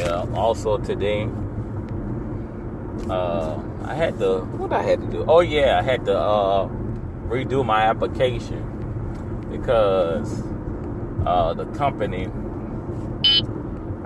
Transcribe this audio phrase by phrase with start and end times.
[0.00, 0.26] Yeah.
[0.34, 1.28] Also today,
[3.08, 4.40] uh, I had to.
[4.56, 5.24] What I had to do?
[5.28, 6.68] Oh yeah, I had to uh,
[7.28, 8.64] redo my application
[9.50, 10.42] because
[11.26, 12.28] uh, the company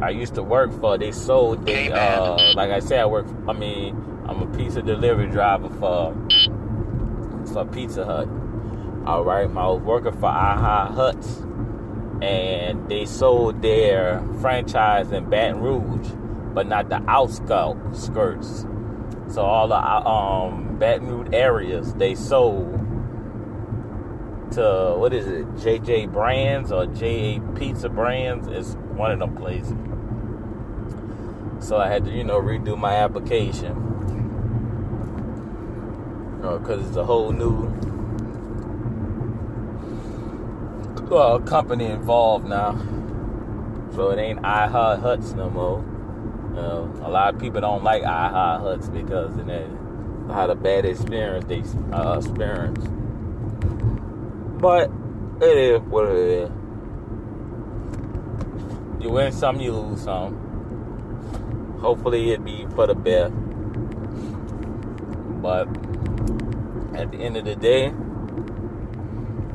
[0.03, 1.65] I used to work for, they sold.
[1.65, 3.27] They uh, like I said, I work.
[3.49, 6.13] I mean, I'm a pizza delivery driver for
[7.53, 8.29] for Pizza Hut.
[9.07, 11.43] All right, I was working for Aha Huts,
[12.25, 16.09] and they sold their franchise in Baton Rouge,
[16.55, 18.05] but not the outskirts.
[18.05, 18.67] Skirts
[19.29, 22.73] so all the um, Baton Rouge areas they sold
[24.53, 28.47] to what is it, JJ Brands or JA Pizza Brands?
[28.47, 29.75] It's one of them places.
[31.67, 33.75] So I had to, you know, redo my application
[36.41, 37.69] because it's a whole new
[41.13, 42.73] uh, company involved now.
[43.95, 45.83] So it ain't IHA Huts no more.
[46.55, 49.67] Know, a lot of people don't like IHA Huts because they
[50.33, 51.63] had a bad experience they
[51.95, 52.89] uh, experienced.
[54.61, 54.91] But
[55.41, 56.51] it is what it is.
[59.01, 61.79] You win some, you lose some.
[61.81, 63.35] Hopefully it be for the best.
[65.43, 65.69] But
[66.99, 67.93] at the end of the day,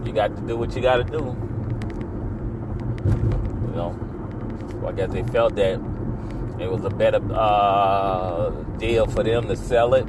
[0.05, 1.35] you got to do what you got to do.
[3.67, 3.97] You know,
[4.75, 5.79] well, I guess they felt that
[6.59, 10.05] it was a better uh, deal for them to sell it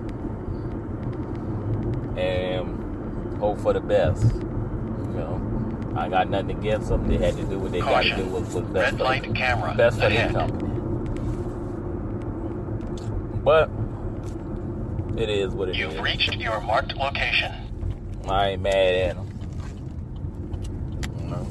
[2.19, 4.25] and hope for the best.
[4.25, 7.07] You know, I got nothing against them.
[7.09, 8.25] They had to do what they got to do.
[8.27, 9.35] What was best Red for light them.
[9.35, 10.69] camera Best for their company.
[13.43, 13.71] But
[15.17, 15.79] it is what it is.
[15.79, 17.53] You've reached your marked location.
[18.29, 19.27] I ain't mad at them.
[21.21, 21.47] You know.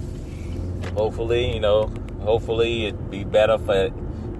[1.00, 3.90] Hopefully, you know, hopefully it be better for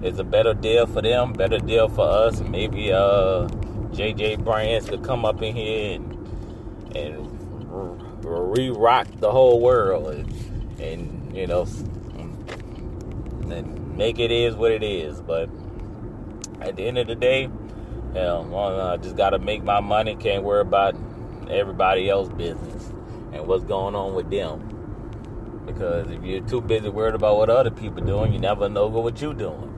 [0.02, 3.48] it's a better deal for them, better deal for us, maybe uh
[3.92, 7.30] JJ Brands could come up in here and and
[8.22, 11.62] re-rock the whole world and, and you know
[13.50, 15.22] and make it is what it is.
[15.22, 15.48] But
[16.60, 17.48] at the end of the day,
[18.12, 20.14] hell, well, I just gotta make my money.
[20.14, 20.94] Can't worry about
[21.48, 22.92] everybody else's business
[23.32, 24.79] and what's going on with them.
[25.72, 29.20] Because if you're too busy worried about what other people doing, you never know what
[29.20, 29.72] you're doing.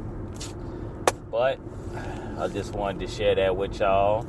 [1.31, 1.59] But
[2.39, 4.27] I just wanted to share that with y'all.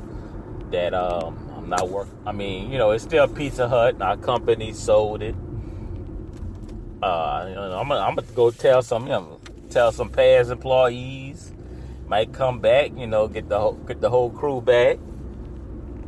[0.70, 2.08] That um, I'm not work.
[2.26, 4.00] I mean, you know, it's still Pizza Hut.
[4.00, 5.34] Our company sold it.
[7.02, 11.52] Uh, you know, I'm gonna, go tell some, you know, tell some past employees.
[12.06, 14.98] Might come back, you know, get the whole, get the whole crew back,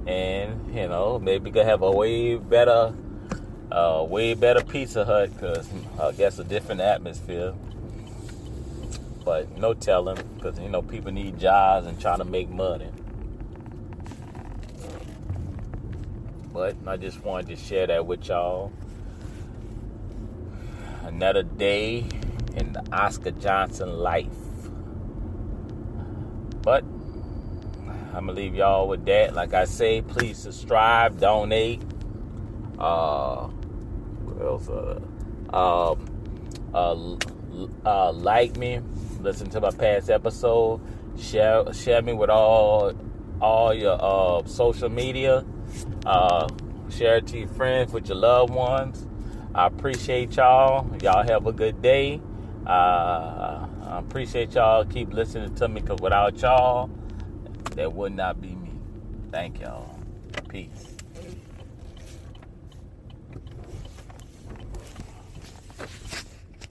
[0.06, 2.94] and you know, maybe could have a way better,
[3.70, 5.68] uh, way better Pizza Hut because
[6.00, 7.54] I guess a different atmosphere.
[9.24, 12.90] But no telling, because you know people need jobs and trying to make money.
[16.52, 18.72] But I just wanted to share that with y'all.
[21.02, 22.06] Another day
[22.56, 24.26] in the Oscar Johnson life.
[26.62, 26.84] But
[28.14, 29.34] I'm gonna leave y'all with that.
[29.34, 31.82] Like I say, please subscribe, donate.
[32.78, 33.48] Uh,
[34.40, 34.68] else?
[34.68, 35.00] Uh,
[35.52, 36.08] um,
[36.74, 38.80] uh, uh, like me,
[39.20, 40.80] listen to my past episode,
[41.18, 42.92] share share me with all
[43.40, 45.44] all your uh, social media.
[46.04, 46.48] Uh,
[46.90, 49.06] share it to your friends, with your loved ones.
[49.54, 50.86] I appreciate y'all.
[51.02, 52.20] Y'all have a good day.
[52.66, 54.84] Uh, I appreciate y'all.
[54.84, 56.90] Keep listening to me because without y'all,
[57.74, 58.72] that would not be me.
[59.30, 59.98] Thank y'all.
[60.48, 60.96] Peace.